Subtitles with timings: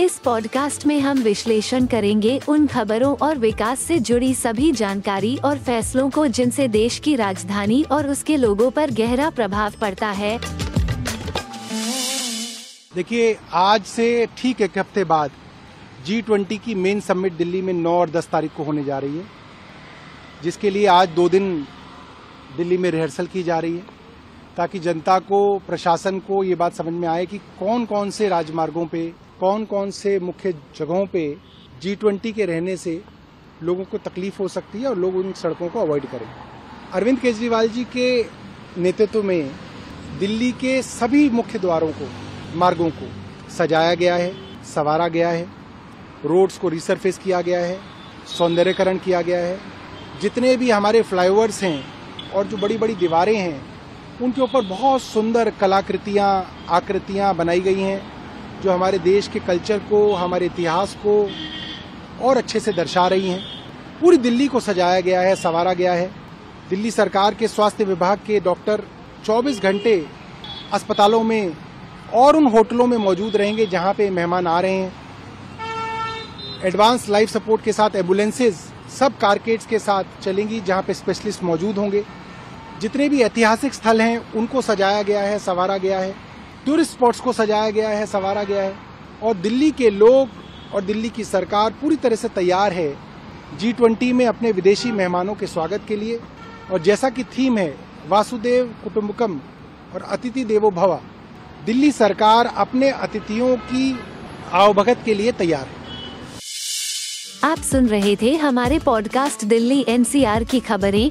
[0.00, 5.58] इस पॉडकास्ट में हम विश्लेषण करेंगे उन खबरों और विकास से जुड़ी सभी जानकारी और
[5.58, 10.38] फैसलों को जिनसे देश की राजधानी और उसके लोगों पर गहरा प्रभाव पड़ता है।
[12.94, 15.30] देखिए, आज से ठीक एक हफ़्ते बाद
[16.06, 19.16] जी ट्वेंटी की मेन समिट दिल्ली में 9 और 10 तारीख को होने जा रही
[19.16, 19.24] है,
[20.42, 21.66] जिसके लिए आज दो दिन
[22.56, 23.84] दिल्ली में रिहर्सल की जा रही है,
[24.56, 28.86] ताकि जनता को, प्रशासन को ये बात समझ में आए कि कौन कौन से राजमार्गों
[28.86, 31.36] पे कौन कौन से मुख्य जगहों पे
[31.82, 33.02] जी ट्वेंटी के रहने से
[33.62, 36.26] लोगों को तकलीफ़ हो सकती है और लोग उन सड़कों को अवॉइड करें।
[36.92, 38.26] अरविंद केजरीवाल जी के
[38.78, 39.50] नेतृत्व में
[40.18, 42.08] दिल्ली के सभी मुख्य द्वारों को,
[42.54, 43.10] मार्गों को
[43.50, 44.32] सजाया गया है,
[44.64, 45.46] सवारा गया है,
[46.24, 47.78] रोड्स को रिसरफेस किया गया है,
[48.38, 49.58] सौंदर्यकरण किया गया है।
[50.20, 51.84] जितने भी हमारे फ्लाईओवर्स हैं
[52.32, 53.62] और जो बड़ी बड़ी दीवारें हैं,
[54.22, 58.15] उनके ऊपर बहुत सुंदर कलाकृतियाँ, आकृतियाँ बनाई गई हैं।
[58.62, 61.30] जो हमारे देश के कल्चर को, हमारे इतिहास को
[62.22, 63.44] और अच्छे से दर्शा रही हैं।
[64.00, 66.10] पूरी दिल्ली को सजाया गया है, संवारा गया है।
[66.70, 68.82] दिल्ली सरकार के स्वास्थ्य विभाग के डॉक्टर
[69.24, 70.06] 24 घंटे
[70.72, 71.56] अस्पतालों में
[72.14, 74.92] और उन होटलों में मौजूद रहेंगे जहाँ पे मेहमान आ रहे हैं।
[76.64, 78.54] एडवांस लाइफ सपोर्ट के साथ एम्बुलेंसेज
[78.98, 82.04] सब कारकेट्स के साथ चलेंगी जहाँ पे स्पेशलिस्ट मौजूद होंगे।
[82.80, 86.25] जितने भी ऐतिहासिक स्थल हैं, उनको सजाया गया है, संवारा गया है।
[86.66, 88.74] टूरिस्ट स्पॉट्स को सजाया गया है, संवारा गया है
[89.22, 90.28] और दिल्ली के लोग
[90.74, 92.96] और दिल्ली की सरकार पूरी तरह से तैयार है
[93.58, 96.20] जी ट्वेंटी में अपने विदेशी मेहमानों के स्वागत के लिए।
[96.72, 97.76] और जैसा कि थीम है,
[98.08, 99.40] वासुदेव कुटुम्बकम
[99.94, 101.00] और अतिथि देवो भवा।
[101.66, 103.98] दिल्ली सरकार अपने अतिथियों की
[104.52, 105.74] आवभगत के लिए तैयार है।
[107.44, 111.10] आप सुन रहे थे हमारे पॉडकास्ट दिल्ली एनसीआर की खबरें।